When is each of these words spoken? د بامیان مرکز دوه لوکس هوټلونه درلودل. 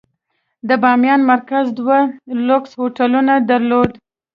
د 0.67 0.69
بامیان 0.83 1.21
مرکز 1.31 1.65
دوه 1.79 1.99
لوکس 2.47 2.71
هوټلونه 2.79 3.33
درلودل. 3.49 3.99